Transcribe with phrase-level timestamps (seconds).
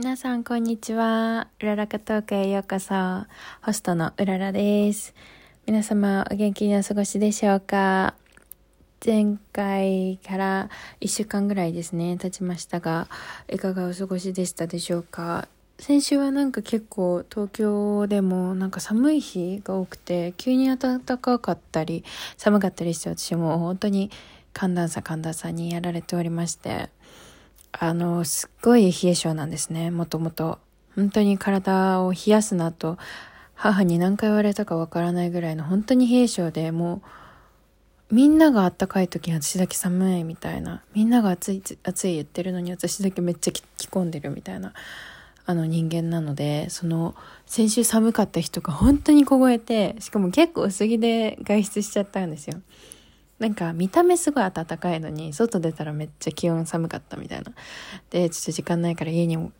[0.00, 1.48] 皆さん、こんにちは。
[1.60, 2.94] うららかトークへようこそ。
[3.60, 5.14] ホストのうららです。
[5.66, 8.14] 皆様、お元気にお過ごしでしょうか？
[9.04, 10.70] 前回から
[11.02, 13.08] 1週間ぐらいですね、経ちましたが、
[13.52, 15.48] いかがお過ごしでしたでしょうか？
[15.78, 22.04] 先週はなんか結構東京でもなんか寒い日が多くて、急に暖かかったり、
[22.38, 24.10] 寒かったりして私も本当に
[24.54, 26.88] 寒暖差寒暖差にやられておりまして、
[27.72, 30.58] あの、すっごい冷え性なんですね、もともと。
[30.96, 32.98] 本当に体を冷やすなと、
[33.54, 37.02] 母に何回言われたかわからないぐらいの本当に冷え性で、も
[38.10, 40.82] う、みんなが暖かい時に私だけ寒いみたいな。
[40.94, 44.72] みんなが暑い、暑い言ってるのに私だけめっちゃ着込んでるみたいな、
[45.46, 47.14] あの人間なので、その、
[47.46, 52.60] 先週寒かった人が本当に凍えて、しかも結構薄着で外出しちゃったんですよ。
[53.40, 57.52] なんか見た目すごい暖かいのに、外出たらめっちゃ気温寒かったみたいな。
[58.10, 59.50] で、ちょっと時間ないから家にも、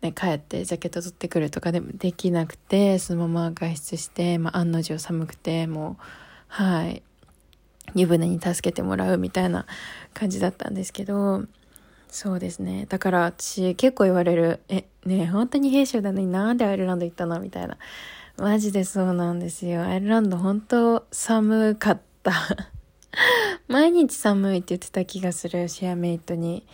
[0.00, 6.02] ね、帰ってジャケット取ってくるとかでもできなくて、そのまま外出して、まあ案の定寒くて、もう、
[6.48, 7.02] はい、
[7.94, 9.66] 湯船に助けてもらうみたいな
[10.14, 11.44] 感じだったんですけど、
[12.08, 12.86] そうですね。
[12.88, 17.38] だから私結構言われる、え、ね本当に兵士なのになんでアイルランド行ったの？
[17.38, 17.76] みたいな。
[18.38, 19.82] マジでそうなんですよ。
[19.82, 22.32] アイルランド本当寒かった。
[23.68, 26.66] 毎日寒いって言ってた気がする、シェアメイトに。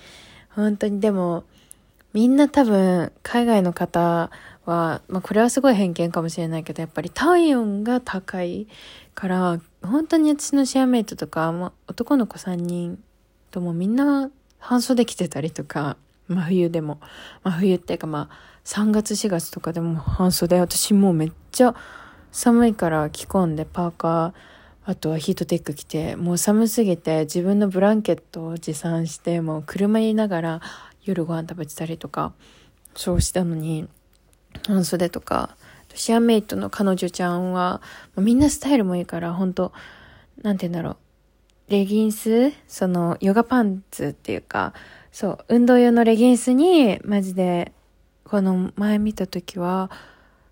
[0.50, 1.44] 本当に、でも、
[2.12, 4.30] みんな多分、海外の方
[4.64, 8.66] は、まあこれはすごい偏見かもしれないけど、やっぱり体温が高い
[9.14, 13.02] から、本当に私のシェアメイトとか、まあ、男の子3人
[13.50, 15.96] ともみんな半袖着てたりとか、
[16.28, 17.00] 真冬でも。
[17.44, 21.74] 真冬っていうかまあ、3月4月とかでも半袖、私もうめっちゃ
[22.32, 24.32] 寒いから着込んでパーカー、
[24.88, 30.60] あとはヒートテック着て、もう寒すぎて自分のブランケットを持参して、もう車にいながら
[31.02, 32.32] 夜ご飯食べてたりとか、
[32.94, 33.88] そうしたのに、
[34.68, 35.56] 半袖とか、
[35.96, 37.82] シアメイトの彼女ちゃんは、
[38.16, 39.72] みんなスタイルもいいから、本当
[40.40, 40.96] なんて言うんだろう。
[41.68, 44.72] レギンスその、ヨガパンツっていうか、
[45.10, 47.72] そう、運動用のレギンスに、マジで、
[48.22, 49.90] この前見た時は、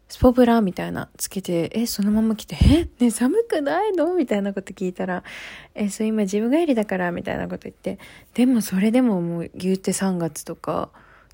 [0.08, 4.14] スポブラみたいなつけて、え、そのまま来て、え、ね、寒くないの？
[4.14, 5.24] みたいなこと聞いたら、
[5.74, 7.98] え、そう今自分帰りだから、みたいなこと言って、
[8.34, 10.90] でもそれでももう言うて3月とか、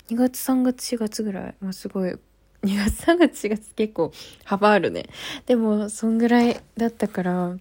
[0.09, 2.19] 2月3月4月ぐらい、まあ、すごい、2
[2.63, 4.11] 月3月4月結構
[4.43, 5.05] 幅あるね。
[5.45, 7.57] でも、そんぐらいだったから、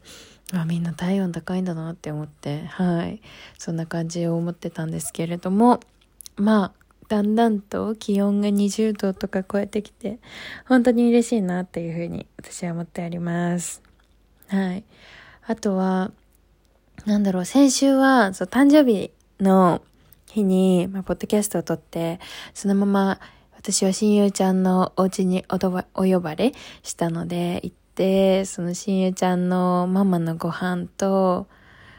[0.53, 3.21] まあ、みんな体温高いんだなって思って、はい。
[3.59, 5.81] そんな感じを思ってたんですけれども、
[6.37, 6.80] まあ、
[7.11, 10.21] だんだんと気温が20度とか超えてきて、
[10.67, 13.83] 本当に嬉しいなっていうふうに私は思っております。
[14.47, 14.85] はい。
[15.45, 16.13] あとは、
[17.07, 19.11] なんだろう、先週は、そう、誕生日
[19.41, 19.83] の
[20.29, 22.21] 日に、まあ、ポッドキャストを撮って、
[22.55, 23.21] そのまま、
[23.57, 25.57] 私は親友ちゃんのお家にお
[26.01, 26.53] お呼ばれ
[26.85, 31.49] したので、行って、その親友ちゃんのママのご飯と、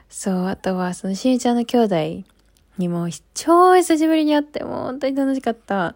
[0.08, 1.80] そう、あとはその親友ちゃんの兄
[2.22, 2.32] 弟
[2.78, 5.96] にも超久しぶりに会って、もう本当に楽しかった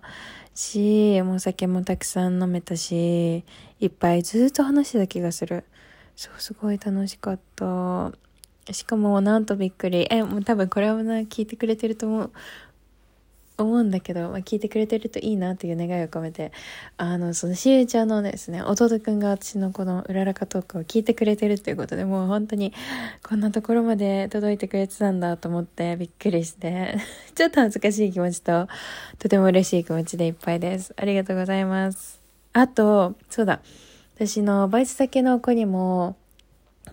[0.53, 3.43] し、もうお酒もたくさん飲めたし、
[3.79, 5.65] いっぱいずっと話してた気がする。
[6.15, 8.11] そう、すごい楽しかった。
[8.71, 10.07] しかも、なんとびっくり。
[10.09, 12.31] え、もう多分これはな、聞いてくれてると思う。
[13.57, 16.51] 思うんだけど、まあ、聞いてくれてるといいなっていう願いを込めて、
[16.97, 22.73] あの、そのしゆちゃんのですね、弟くんが私のこのうららかトークを聞いてくれてるっていうことで、もう本当に
[23.23, 26.97] こんなところまで届いてくれてたんだと思ってびっくりして、
[27.35, 28.67] ちょっと恥ずかしい気持ちと、
[29.19, 30.93] とても嬉しい気持ちでいっぱいです。
[30.97, 32.19] ありがとうございます。
[32.51, 33.61] あと、そうだ、
[34.15, 36.15] 私のバイト先の子にも、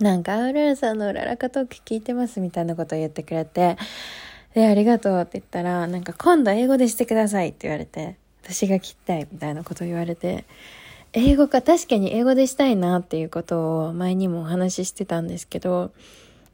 [0.00, 3.76] なんか、ウルルさんのうららかトーク聞いてますみたいなことを言ってくれて、
[4.54, 10.44] で、ありがとうって言ったら、なんか今度英語でしてくださいって言われて、私が聞きたいみたいなことを言われて、
[11.14, 15.92] 英語か確かに英語でしたいなっていうことを前にもお話ししてたんですけど、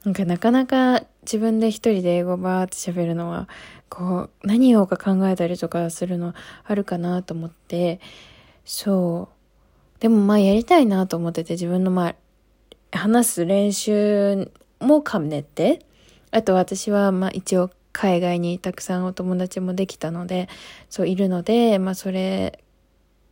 [0.04, 3.48] なんかなかなか自分で一人で英語バーって喋るのは、
[3.88, 6.34] こう、何をか考えたりとかするの
[6.64, 8.00] あるかなと思って、
[8.64, 10.00] そう。
[10.00, 12.14] でもまあやりたいなと思ってて自分のま
[12.92, 14.50] あ、話す練習
[14.80, 15.84] も兼ねて、
[16.30, 20.48] あと私はまあ一応海外にたくさんお友達もできたので、
[20.88, 22.62] そういるので、まあそれ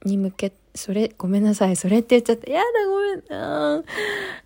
[0.04, 2.50] に向け、それ、ごめんなさい、それって言っちゃった。
[2.50, 3.84] やだ、ごめんな。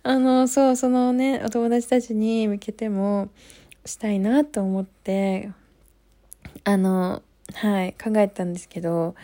[0.03, 3.31] あの、そう、そのね、お友達たちに向けても
[3.83, 5.49] したいなと思って、
[6.65, 7.23] あの、
[7.55, 9.15] はい、考えたんですけど、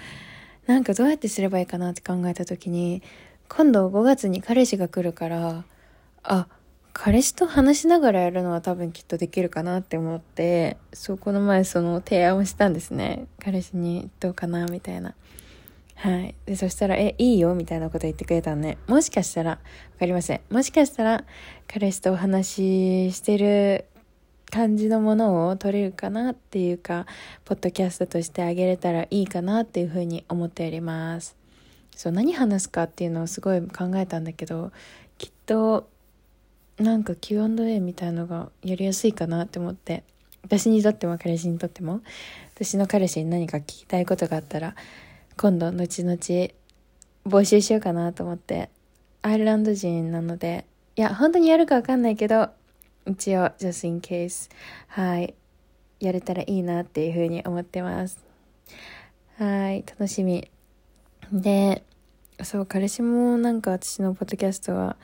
[0.65, 3.03] なんかどうやってすればいいかなって考えた時に、
[3.49, 5.63] 今度5月に彼氏が来るから、
[6.23, 6.47] あ、
[6.99, 13.27] 彼氏と話しながらやるのは多分きっとできるかなって思って、そう、この前その提案をしたんですね。
[13.39, 15.13] 彼氏にどうかなみたいな。
[15.93, 16.33] はい。
[16.47, 17.53] で、そしたら、え、いいよ？
[17.53, 19.59] みたいなこと言ってくれたんで、もしかしたら、わ
[19.99, 20.41] かりません。
[20.49, 21.23] もしかしたら、
[21.67, 23.85] 彼氏とお話ししてる
[24.49, 27.05] 感じのものを撮れるかなっていうか、
[27.45, 31.35] ポッドキャストとしてあげれたらいいかなっていうふうに思っております。
[31.95, 34.71] そう、何話すかっていうのをすごい考えたんだけど、
[35.19, 35.89] きっと、
[36.79, 40.03] なんか Q&A みたいのがやりやすいかなって思って、
[40.43, 42.01] 私にとっても彼氏にとっても、
[42.55, 44.75] 私の彼氏に何か聞きたいことがあったら、
[45.37, 46.17] 今度後々
[47.25, 48.69] 募集しようかなと思って。
[49.21, 50.65] アイルランド人なので。
[50.95, 52.49] いや本当にやるかわかんないけど
[53.05, 54.49] 一応 just in case
[54.87, 55.35] はい。
[55.99, 58.17] やれたらいいなっていうふうに思ってます。
[59.37, 59.83] はい。
[59.87, 60.49] 楽しみ。
[61.31, 61.83] で
[62.43, 64.95] そう彼氏もなんか私のポッドキャストは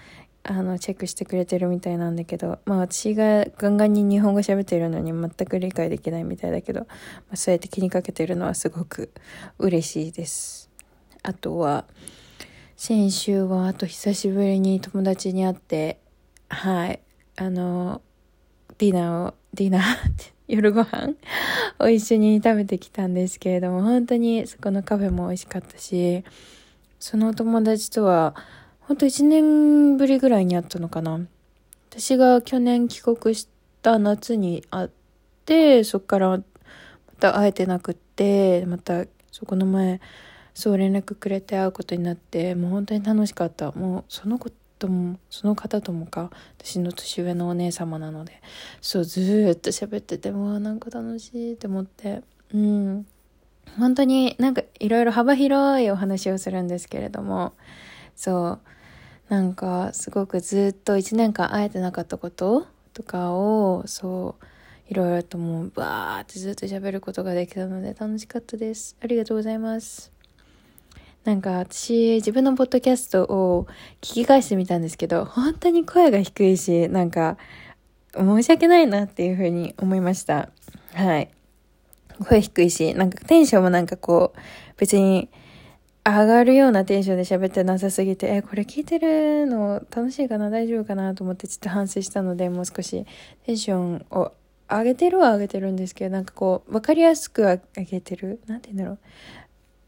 [0.46, 6.88] あの、チェックしてくれてるみたいなんだけど、まあ私がガンガンに日本語喋ってるのに全く理解できないみたいだけど、ま
[7.34, 9.12] あ、そうやって気にかけてるのはすごく
[9.58, 10.70] 嬉しいです。
[11.22, 11.86] あとは、
[12.76, 16.00] 先週はあと久しぶりに友達に会って、
[16.50, 17.00] はい、
[17.38, 18.02] あの、
[18.78, 19.84] ディナーを、ディナー
[20.50, 21.16] 夜ご飯
[21.80, 26.26] を一緒に食べてきたんですけれども、本当にそこのカフェも美味しかったし、
[27.00, 28.36] その友達とは、
[28.86, 31.22] ほんと1年ぶりぐらいに会ったのかな。
[31.90, 33.48] 私が去年帰国し
[33.82, 34.90] た夏に会っ
[35.46, 36.44] て、そっからま
[37.18, 40.02] た会えてなくって、またそこの前、
[40.54, 43.72] そう連絡くれて会うことになって、もう本当に楽しかった。
[43.72, 48.42] もうそのことも、その方ともか、私の年上のお姉様なので、
[48.82, 52.22] そう、ずっと喋ってて、もうなんか楽しいって思って、
[52.54, 53.06] うん。
[53.78, 57.54] 本当になんかいろいろ幅広いお話をするんですけれども、
[58.16, 58.73] そう
[59.34, 68.96] なんかすごくずっと1年間会えてなかったこととかをそういろいろともうバーってずっと喋ることができたので楽しかったです。
[69.02, 70.12] ありがとうございます。
[71.24, 73.66] なんか私自分のポッドキャストを
[74.02, 77.38] 聞き返してみたんですけど本当に声が低いしなんか
[78.16, 80.50] 申し訳ないなっていうふうに思いました。
[80.94, 81.32] はい。
[82.24, 84.40] 声低いしなんかテンションもなんかこう
[84.78, 85.28] 別に
[86.06, 90.50] 上がるようなテンションで喋ってなさすぎて、え、これ聞いてるの楽しいかな？
[90.50, 91.16] 大丈夫かな？
[91.16, 93.06] と思ってちょっと反省したので、もう少し
[93.46, 94.34] テンションを
[94.70, 98.98] 上げてるは上げてるんですけど、なんかこう、わかりやすく上げてるなんて言うんだろ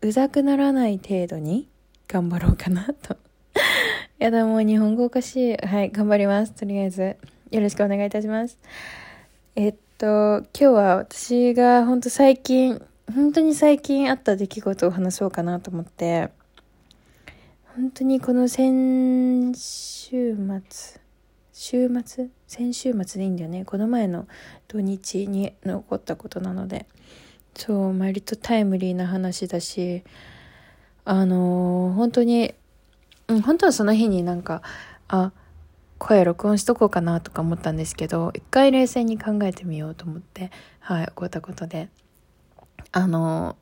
[0.01, 0.07] う。
[0.07, 1.67] うざくならない程度に
[2.07, 3.17] 頑張ろうかなと。
[4.17, 5.57] やだ、もう日本語おかしい。
[5.57, 6.53] はい、頑張ります。
[6.53, 7.17] とりあえず。
[7.51, 8.57] よろしくお願いいたします。
[9.55, 12.81] えっと、今日は私が本当最近、
[13.13, 16.29] 本当に最近あった出来事を話そうかなと思って、
[17.75, 21.01] 本当にこの先週末、
[21.53, 22.29] 週末？
[22.47, 23.65] 先週末でいいんだよね。
[23.65, 24.27] この前の
[24.67, 26.85] 土日に起こったことなので、
[27.55, 30.03] そう、割とタイムリーな話だし、
[31.05, 32.53] あのー、本当に、
[33.27, 34.61] うん、本当はその日になんか、
[35.07, 35.31] あ、
[35.97, 41.89] 声録音しとこうかなとか思ったんですけど、一回冷静に考えてみようと思って、はい、起こったことで。
[42.95, 43.57] あの、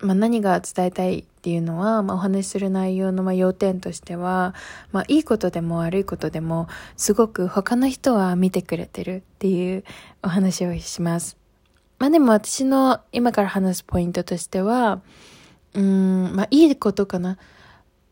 [0.00, 4.54] まあ、何が伝えたいっていうのは、まあ、お話しする内容のま要点としては、
[4.90, 6.66] まあ、いいことでも悪いことでも、
[6.96, 9.84] すごく他の人は見てくれてるっていう
[10.22, 11.36] お話をします。
[11.98, 15.02] まあでも私の今から話すポイントとしては、
[15.74, 17.36] うん、まあいいことかな。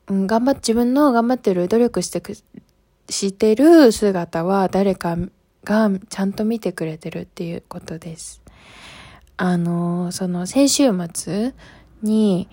[0.08, 2.34] うん、頑張っ、自分の頑張ってる、努力してく、
[3.08, 5.16] してる姿は誰か
[5.64, 8.41] がちゃんと見てくれてるっていうことです。
[9.36, 11.54] あの、その先週末
[12.02, 12.48] に、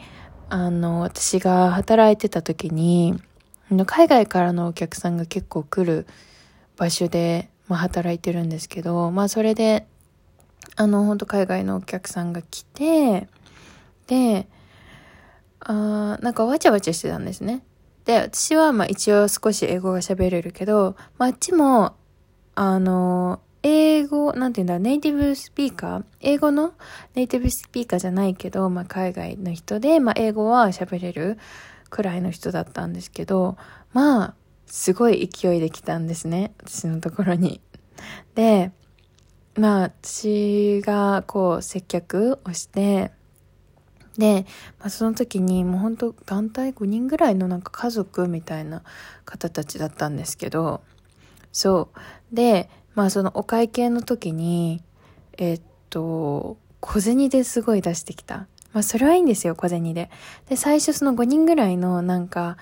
[0.50, 3.20] あの、私が働いてた時に、
[3.86, 6.08] 海外からのお客さんが結構来る
[6.78, 9.86] 場所で、まあ、働いてるんですけど、まあそれで、
[10.76, 13.28] あの、本当海外のお客さんが来て、
[14.08, 14.48] で、
[15.60, 17.64] あなんかわちゃわちゃしてたんですね。
[18.06, 21.96] で、私はまあ一応少し英語が喋れるけど、まあ、あっちも、
[22.56, 26.04] あの、英語、なんて言うんだ、ネイティブスピーカー？
[26.22, 26.74] 英語の？
[27.16, 31.38] ネイティブスピーカーじゃないけど、まあ、海外の人で、まあ、英語は喋れる
[31.90, 33.58] くらいの人だったんですけど、
[33.92, 34.34] まあ、
[34.66, 36.54] すごい勢いで来たんですね。
[36.64, 37.60] 私のところに。
[38.36, 38.72] で、
[39.56, 43.12] まあ、私がこう、接客をして、
[44.18, 44.46] で、
[44.80, 48.84] まあ、その時にもう本当団体5人ぐらいのなんか家族みたいな
[49.26, 50.82] 方たちだったんですけど、
[51.52, 51.90] そ
[52.32, 52.36] う。
[52.36, 54.82] で、まあそのお会計の時に、
[55.38, 58.48] えっと、小銭ですごい出してきた。
[58.74, 60.10] まあそれはいいんですよ、小銭で。
[60.48, 62.58] で、最初その5人ぐらいのなんか、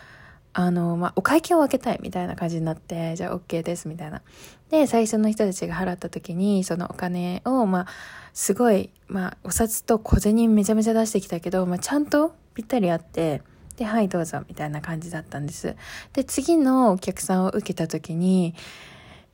[0.60, 4.24] あの、まあ、お会計を分けたいみたいな感じになって、じゃあ OK ですみたいな。
[4.72, 7.88] で、最初の人たちが払った時に、そのお金を、まあ、
[8.34, 13.44] すごい、まあ、お札と小銭めちゃめちゃ出してきたけど、まあ、ちゃんとぴったりあって、
[13.76, 15.76] で、はいどうぞみたいな感じだったんです。
[16.14, 18.56] で、次のお客さんを受けた時に、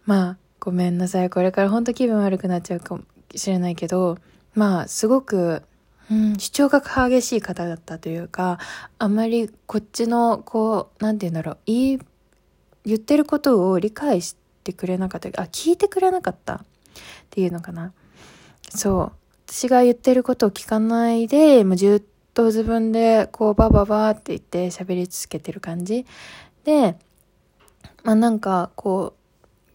[0.06, 1.30] まあ、ごめんなさい。
[1.30, 3.04] これから本当気分悪くなっちゃうかも
[3.36, 4.18] しれないけど、
[4.56, 5.62] まあ、すごく、
[6.10, 8.60] うん、主張が激しい方だったというか、
[8.98, 12.00] あんまりこっちの、こう、なんて言うんだろう、言い、
[12.86, 16.60] 言ってることを理解してくれなかった、あ、聞いてくれなかったっ
[17.30, 17.92] ていうのかな。
[18.70, 19.12] そう。
[19.46, 26.06] 私が言ってることを聞かないで、もうずっと自分で、こう、バババって言って喋り続けてる感じ。
[26.64, 26.96] で、
[28.04, 29.23] まあなんか、こう、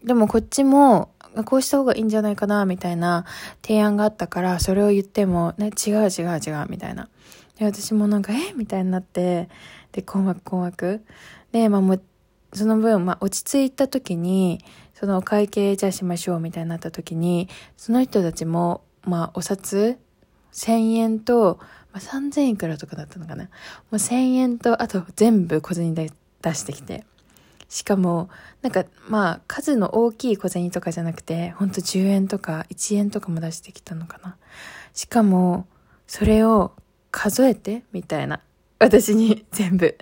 [0.03, 1.11] でもこっちも、
[1.45, 3.25] こうした方がいいんじゃないかな、みたいな
[3.61, 7.09] 提案があったから、それを言っても、ね、違う違う違う、みたいな。
[7.57, 8.53] で、私もなんか、え？
[8.55, 9.49] みたいになって、
[9.91, 11.03] で、困惑困惑。
[11.51, 12.01] で、まあもう、
[12.53, 14.63] その分、まあ落ち着いた時に、
[14.93, 19.97] そのお会計じゃあしましょう、みたいになった時に、その人たちも、まあお札、
[20.53, 21.59] 1000円と、
[21.91, 23.43] まあ、3000いくらとかだったのかな。
[23.45, 23.49] も
[23.93, 27.03] う1000円と、あと全部小銭で出してきて。
[27.69, 28.29] しかも、
[28.63, 34.37] なんか、まあ、数の大きい小銭とかじゃなくて、ほんと10円とか1円とかも出してきたのかな。
[34.93, 35.67] しかも、
[36.07, 36.73] それを
[37.11, 38.41] 数えて、みたいな。
[38.79, 39.95] 私に 全部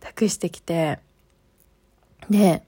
[0.00, 1.00] 託してきて。
[2.28, 2.62] で、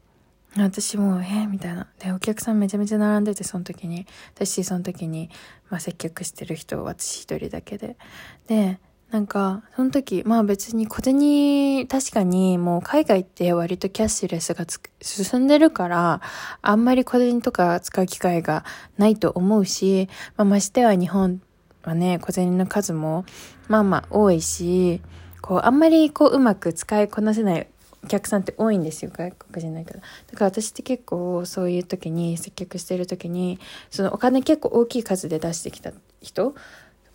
[0.57, 1.87] 私も、え、みたいな。
[1.99, 4.07] で、お客さんめちゃめちゃ並んでて、その時に。
[4.35, 5.29] 私、その時に、
[5.69, 7.99] まあ、接客してる人、私一人だけで。
[8.47, 14.67] で、なんか、その時、まあ別に小銭、確かにもう海外って割とキャッシュレスが
[15.01, 16.21] 進んでるから、
[16.61, 18.65] あんまり小銭とか使う機会が
[18.99, 21.41] ないと思うし、まあましては日本
[21.85, 23.25] はね、小銭の数も
[23.69, 25.01] まあまあ多いし、
[25.41, 27.69] こう、あんまりこううまく使いこなせない
[28.03, 30.01] お客さんって多いんですよ、外国人だけど。
[30.01, 30.05] だ
[30.37, 33.61] から私って結構そういう時に、接客してる時に、
[33.91, 36.57] そのお金結構大きい数で出してきた人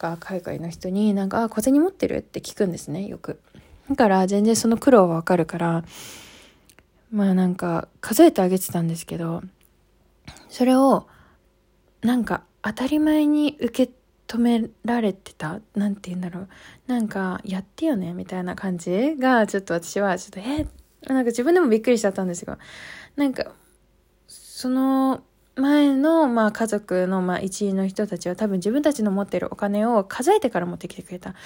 [0.02, 3.40] か海外の人になんか、あ、小銭持ってるって聞くんですね、よく。
[3.88, 5.84] だから全然その苦労はわかるから、
[7.12, 9.44] まあなんか数えてあげてたんですけど、
[10.50, 11.08] それを
[12.02, 13.94] なんか当たり前に受け
[14.28, 16.48] 止められてたなんて言うんだろう。
[16.88, 20.66] なんか、やってよねみたいな感じが、ちょっと私は、ちょっと、え
[21.14, 22.58] なんか自分でもびっくりしちゃったんですよ。
[23.18, 23.52] なんか、
[24.28, 25.22] その、
[25.56, 31.32] 前の、まあ、家族の、まあ、一員の人たちは多分自分たちの持ってるお金を数えてから持ってきてくれた。
[31.32, 31.38] だ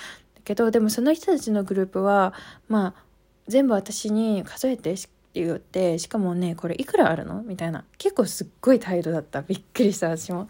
[0.43, 2.33] けど、でもその人たちのグループは、
[2.67, 3.03] まあ、
[3.47, 7.43] 全部私に数えてって言って、しかもね、これいくらあるの？
[7.43, 7.83] みたいな。
[7.97, 9.41] 結構すっごい態度だった。
[9.41, 10.47] びっくりした、私も。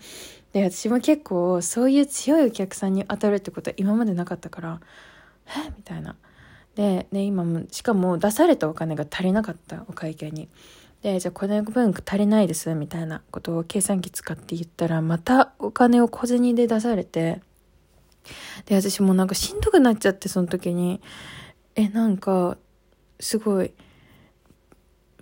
[0.53, 4.79] で、私も結構そういう強いお客さんに当たるってことは今までなかったから、
[5.47, 5.69] え？
[5.75, 6.15] みたいな。
[6.75, 10.50] で、ね、今も、しかも出されたお金が足りなかった、お会計に。
[11.05, 17.43] で、じゃあこの分足りないです、みたいなことを計算機使って言ったら、またお金を小銭で出されて、
[18.65, 21.03] で、私もなんかしんどくなっちゃって、その時に、
[21.75, 22.57] え、なんか、
[23.19, 23.75] すごい、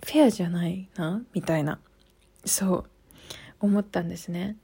[0.02, 1.22] フェアじゃないな？
[1.34, 1.78] みたいな、
[2.46, 2.84] そう、
[3.60, 4.56] 思ったんですね。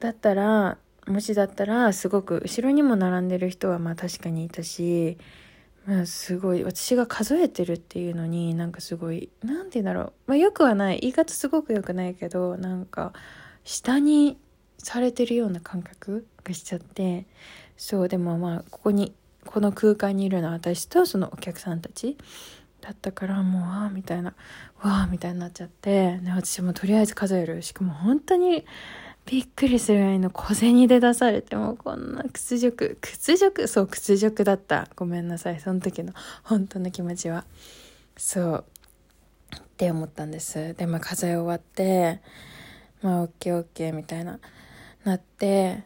[0.00, 5.16] だったら、もしだったら、すごく、後ろにも並んでる人はまあ確かにいたし、
[5.86, 11.00] まあ、すごい私が数えてるっていうのになんかすごい何て言うんだろう、まあ、よくはない。
[11.00, 13.12] 言い方すごく良くないけどなんか
[13.64, 14.38] 下に
[14.78, 17.26] されてるような感覚がしちゃって。
[17.76, 19.14] そうでもまあここに
[19.46, 22.18] この空間にいるのは私とそのお客さんたち
[22.82, 24.34] だったからもうわあみたいな
[24.82, 26.18] わあみたいになっちゃって。
[26.18, 27.62] で私もとりあえず数える。
[27.62, 28.66] しかも本当に
[29.30, 33.68] びっくりするぐらいの小銭で出されてもこんな屈辱屈辱？
[33.68, 34.88] そう屈辱だった。
[34.96, 35.60] ごめんなさい。
[35.60, 37.44] その時の本当の気持ちは。
[38.16, 38.64] そう。
[39.56, 40.74] って思ったんです。
[40.74, 42.20] でまあ数え終わって
[43.02, 44.40] まあオッケーオッケーみたいな
[45.04, 45.84] なって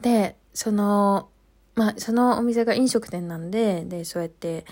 [0.00, 1.28] でその
[1.74, 4.64] まあそのお店が飲食店なんででそうやって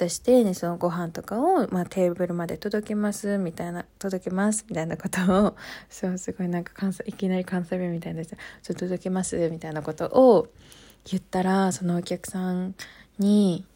[0.00, 5.56] 渡して、ね、そのご飯とかを、まあ、テーブルまで届けます、みたいな、届けます、みたいなことを、
[5.90, 10.48] そう、すごいなんか関西、いきなり関西弁みたいな、ちょっと届けます、みたいなことを
[11.04, 12.74] 言ったら、そのお客さん
[13.18, 13.66] に、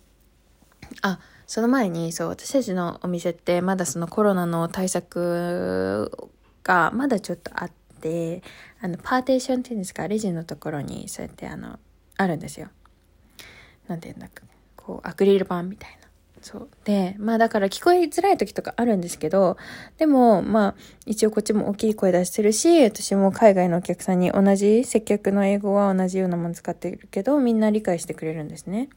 [1.02, 6.10] あ、その前に、そう、私たちのお店って、まだそのコロナの対策
[6.62, 8.42] が、まだちょっとあって、
[8.80, 11.78] あの、パーテーションっていうんですか、レジのところに、そうやって、あの、
[12.16, 12.68] あるんですよ。
[13.88, 14.42] なんて言うんだっけ、
[14.76, 16.03] こう、アクリル板みたいな。
[16.44, 16.68] そう。
[16.84, 19.56] で、まあだから聞こえづらい時とかあるんですけど、
[19.96, 20.74] でもまあ
[21.06, 28.90] 一応こっちも大きい声出してるし、私も海外のお客さんに同じ接客の英語は同じようなもの使ってるけど、みんな理解してくれるんですね。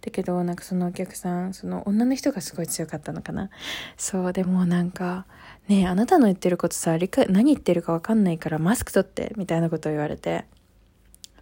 [0.00, 3.50] だけどなんかそのお客さん、その女の人がすごい強かったのかな。
[3.96, 5.26] そう、でもなんか、
[5.66, 10.44] ねえ、あなたの言ってることさ、理解、何言ってるかわかんないからマスク取って、みたいなことを言われて。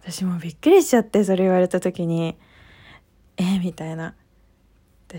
[0.03, 2.35] 私もびっくりしちゃって、それ言われた時に。
[3.37, 4.15] えみたいな。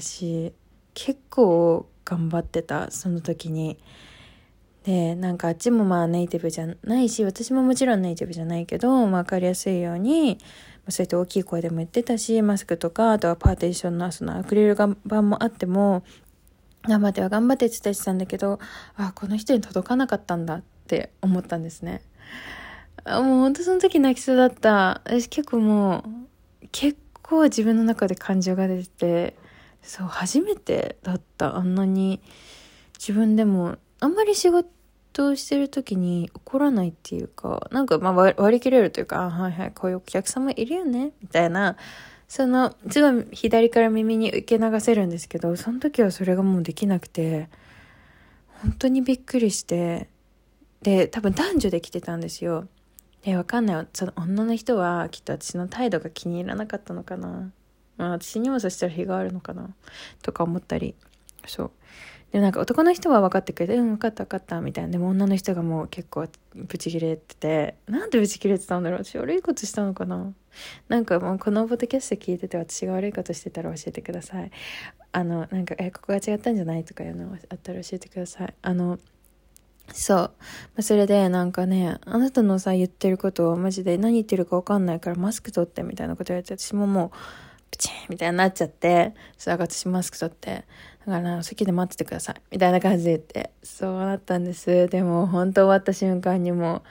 [0.00, 0.54] 私
[0.94, 3.78] 結構頑張ってたその時に。
[4.84, 10.38] でなんかあっちもまあネイティブじゃないし私ももちろんネイティブじゃないけど、ま、分かりやすいように
[10.88, 16.02] そうやって大きい声でも言ってたしマスクとかあとはパーテーションのそのアクリル板もあっても
[16.82, 18.58] 頑張っては頑張ってって伝えてたんだけど
[18.96, 22.02] あこの人に届かなかったんだって思ったんですね。
[23.06, 25.00] もうほんとその時泣きそうだった。
[25.04, 25.98] 私結構も
[26.62, 29.36] う結構自分の中で感情が出てて
[29.82, 31.56] そう初めてだった。
[31.56, 32.20] あんなに
[32.98, 41.76] 自分でもあんまり仕事してる時に怒らないっていうかなんかまあ割り切れるというかあはいはいこういうお客様いるよねみたいな
[42.28, 47.48] そのすごい左から耳に受け流せるんですけどその時はそれがもうできなくて
[48.62, 50.08] 本当にびっくりして
[50.82, 52.68] で多分男女で来てたんですよ。
[53.22, 57.52] でわかんないその女の人はきっと私の態度が気に入らなかったのかな。
[57.96, 59.74] まあ、私にもそしたら日があるのかな。
[60.22, 60.94] とか思ったり。
[61.46, 61.70] そう。
[62.32, 64.90] でなんか男の人は分かってくれて「うん分かった分かった」みたいな。
[64.90, 69.04] でも女の人がもう結構ブチギレててなんでブチギレてたんだろう。
[69.04, 70.32] 私悪いことしたのかな。
[70.88, 74.50] なんかもうこのポッドキャスト聞いてて私が悪いことしてたら教えてください。
[75.12, 78.54] あのなんか「えここが違ったんじゃない?」とかいうのあったら教えてください。
[78.62, 78.98] あの
[79.92, 80.18] そう。
[80.18, 80.30] ま
[80.78, 87.16] あ、それでなんかね、あなたのさ言ってることをマジで何言ってるか分かんないからマスク取ってみたいなこと言われて私ももう
[87.72, 90.64] プチンみたいになっちゃって、それ私マスク取って、
[91.06, 92.36] だから席で待っててください。
[92.52, 94.86] みたいな感じで言って、そうなったんです。
[94.88, 96.82] でも本当終わった瞬間にもう、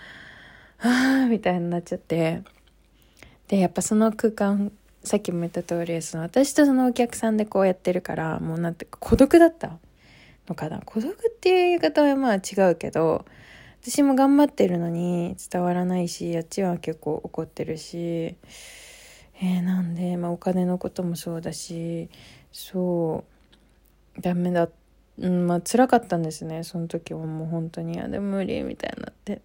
[0.80, 2.42] ああみたいになっちゃって。
[3.48, 4.72] で、やっぱその空間、
[5.04, 9.78] さっきも言った通り、その私とそのお客さんでこうやってるから、もうなんていうか孤独だった
[10.50, 10.82] のかな。
[10.84, 13.26] 孤独っていう言い方はまあ違うけど、
[13.84, 18.36] 私も頑張ってるのに伝わらないし、あっちは結構怒ってるし、
[19.42, 22.10] えー、なんで、まあ、お金のこともそうだし
[22.52, 23.24] そ
[24.18, 24.70] うダメだ
[25.18, 26.64] うんまあ辛かったんですね。
[26.64, 29.42] その時はもう本当にあでも無理みたいになって。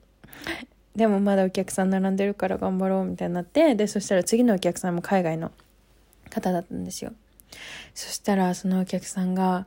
[0.94, 3.74] でもまだお客さん並んでるから頑張ろうみたいになって。
[3.74, 5.52] でそしたら次のお客さんも海外の
[6.30, 7.12] 方だったんですよ。
[7.94, 9.66] そしたらそのお客さんが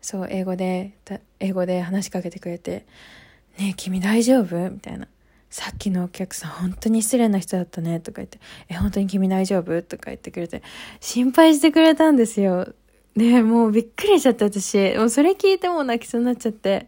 [0.00, 0.92] そう英語で
[1.38, 2.86] 英語で話しかけてくれて
[3.58, 5.08] 「ねえ君大丈夫?」みたいな。
[5.50, 9.82] さっきのお客さん本当に失礼な人だったねとか言って、え、本当に君大丈夫？
[9.82, 10.62] とか言ってくれて、
[11.00, 12.72] 心配してくれたんですよ。
[13.16, 16.86] で、もうびっくりしちゃって私、もうそれ聞いても泣きそうになっちゃって、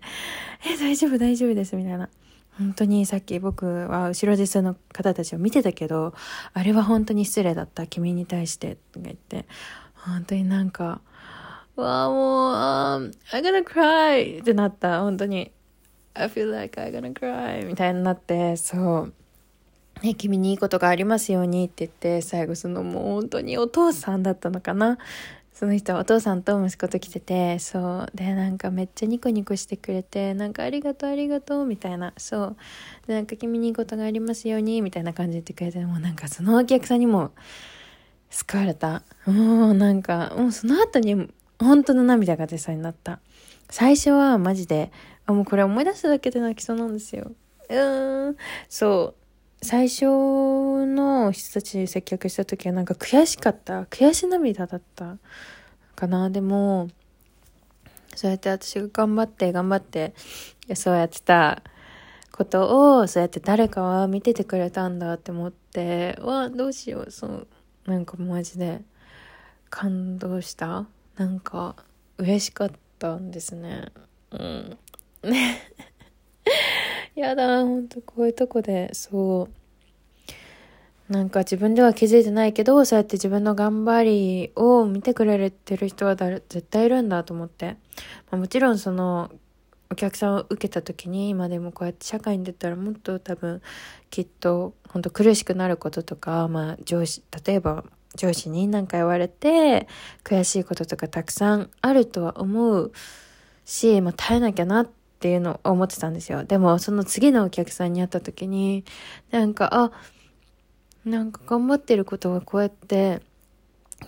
[0.65, 1.19] え、大丈夫？
[1.19, 2.09] 大丈夫ですみたいな。
[2.57, 6.15] 本当にさっき僕は後ろでその方たちを見てたけど、
[6.53, 9.47] あれは本当に失礼だった、君に対して、とか言って、
[9.95, 11.01] 本当になんか、
[11.75, 15.51] わあもう、um, I gonna cry ってなった、本当に。
[16.15, 19.13] I feel like I'm gonna cry みたいになって、そう。
[20.03, 24.99] ね、君にいいことがありますようにって言って、最後そのもう本当にお父さんだったのかな。
[25.53, 28.17] その人はお父さんと息子と来てて、そう。
[28.17, 32.57] で、なんかめっちゃニコニコしてくれて、なんかありがとうありがとうみたいな、そう。
[33.07, 37.31] で、なんか君にいいことがありますようにみたいな感じで言ってくれて、もうなんかそのお客さんにも
[38.31, 39.05] 救われた。
[39.27, 41.29] もうなんか、もうその後に
[41.61, 43.21] 本当の涙が出そうになった。
[43.71, 44.91] 最初はマジで、
[45.33, 47.33] あ、もうこれ思い出すだけで泣きそうなんですよ。
[47.69, 48.37] うーん。
[48.69, 49.23] そう。
[49.65, 53.83] 最初の人たちに接客した時はなんか悔しかった。
[53.85, 55.19] 悔し涙だった
[55.95, 56.31] かな。
[56.31, 56.89] でも、
[58.15, 60.15] そうやって私が頑張って頑張って、
[60.75, 61.63] そうやってた
[62.33, 67.11] ことを、そうやって誰かは見ててくれたんだって思って、わ、どうしよう。
[67.11, 67.47] そう、
[67.87, 68.83] なんかマジで
[69.71, 70.87] 感動した。
[71.17, 71.77] なんか
[72.19, 73.93] 嬉しかったんですね。
[74.33, 74.79] うん。
[75.23, 75.61] ね
[77.15, 79.63] やだほんとこういうとこでそう。
[81.13, 87.77] なんか自分では気づいてないけどそうやって自分の頑張りを見てくれてる人は絶対いるんだと思って、
[88.31, 89.31] まあ、もちろんその
[89.91, 93.61] お客さんを受けた時に今でもこうやって社会に出たらもっと多分
[94.09, 97.85] きっと本当苦しくなることとか、まあ、上司例えば
[98.17, 99.89] 上司に何か言われて
[100.25, 102.93] 悔しいこととかたくさんあるとは思う
[103.67, 106.43] し、まあ、耐えなきゃなってっていうのを思ってたんですよ。
[106.43, 108.85] でも、その次のお客さんに会った時に、
[109.31, 109.93] なんか、あ、
[111.05, 113.23] なんか頑張ってることがこうやって、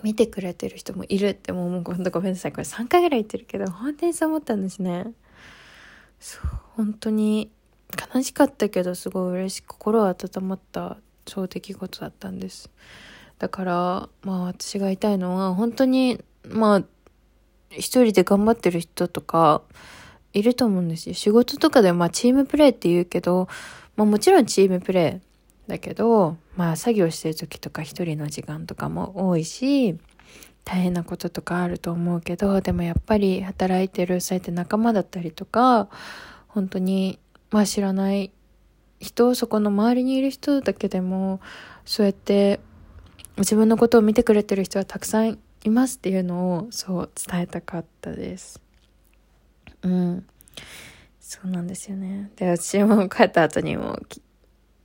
[0.03, 2.11] 見てくれてる人もいるってもうもうほんと。
[2.11, 2.51] ごめんなさい。
[2.51, 5.13] これ3回ぐらい言ってるけど本当にそう思ったんですね。
[6.19, 6.41] そう
[6.75, 7.49] 本当に
[8.13, 12.69] 悲しかったけどすごい嬉しく心温まったそう出来事だったんです。
[13.39, 16.83] だからまあ私が言いたいのは本当にまあ
[17.69, 19.61] 一人で頑張ってる人とか
[20.35, 23.47] いると思うんですよ仕事とかでまあチームプレーって言うけど
[23.95, 25.35] まあもちろんチームプレー
[25.67, 29.97] だけど、まあ作業してる時とか一人の時間とかも多いし、
[30.63, 35.89] 大変なこととかあると思うけど、でもやっぱり働いてる、そうやって仲間だったりとか、
[36.47, 37.19] 本当に、
[37.51, 38.31] まあ知らない
[38.99, 41.39] 人、そこの周りにいる人だけでも、
[41.85, 42.59] そうやって
[43.37, 48.64] 自分のことを見てくれてる人はたくさんいますっていうのを、そう伝えたかったです。
[49.85, 50.25] うん。
[51.19, 52.31] そうなんですよね。
[52.35, 53.99] で、私も帰った後にも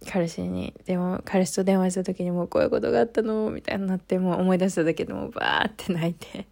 [0.06, 6.46] 彼氏に、でも彼氏と電話した時にもうこういうことがあったのみたいになって、もう思い出しただけでもバーって泣いて。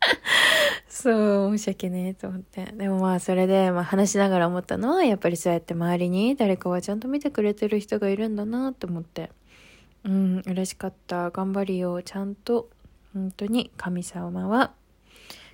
[0.88, 2.64] そう、申し訳ねえと思って。
[2.72, 9.30] でもまあそれで、まあ話しながら思ったのは、やっぱりそうやって周りに誰かはちゃんと見てくれてる人がいるんだなって思って。
[10.04, 11.30] うん、嬉しかった。
[11.30, 12.02] 頑張りよ。
[12.02, 12.68] ちゃんと、
[13.14, 14.72] 本当に神様は、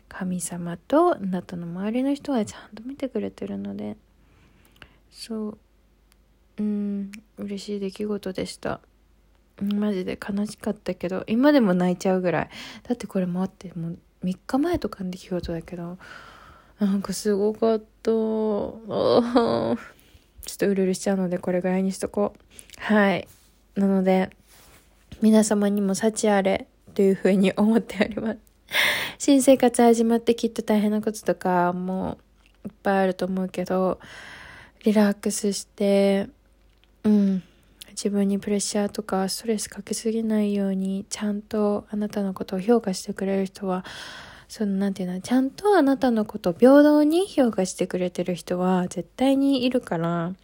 [0.08, 3.96] 神様とあなたの周りの人はちゃんと見てくれてるので、
[5.10, 5.58] そう、
[6.58, 7.12] うん。
[7.36, 8.80] 嬉しい出来事でした。
[9.60, 12.48] マジで悲しかったけど今でも泣いちゃうぐらい。
[12.84, 15.98] だってこれもあってもう3日前とかの出来事だけど
[16.78, 17.84] なんかすごかった。
[18.08, 19.74] ちょ
[20.54, 22.40] っとうるうるしちゃうのでこれぐらいにしとこう。
[22.82, 23.28] はい。
[23.74, 24.30] なので
[25.20, 28.47] 皆様にも幸あれというふうに思っております。
[29.18, 32.18] 新生活始まってきっと大変なこととかも
[32.66, 33.98] いっぱいあると思うけど
[34.84, 36.28] リラックスして
[37.04, 37.42] うん、
[37.90, 43.84] 自分にプレッシャーとかストレスかけすぎないようにちゃんとあなたのことを評価してくれる人は
[44.48, 50.34] そのなんていうのちゃんとあなたのことを平等に評価してくれてる人は絶対にいるから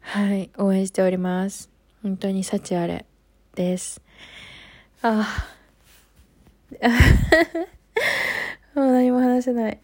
[0.00, 1.70] はい応援しております。
[2.02, 3.06] 本当に幸あれ
[3.54, 4.02] です。
[5.00, 5.53] ああ
[8.74, 9.78] もう何も話せない。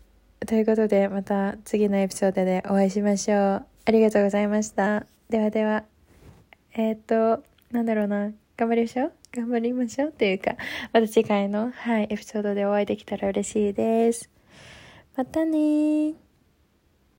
[0.46, 3.66] ということでまた次のエピソードでお会いしましょう。
[3.84, 5.06] ありがとうございました。
[5.28, 5.84] ではでは、
[6.74, 9.12] えっ、と、なんだろうな、頑張りましょう？
[9.32, 10.56] 頑張りましょうというか、
[10.92, 14.28] また次回の、はい、エピソードでお会いできたら嬉しいです。
[15.16, 16.14] またね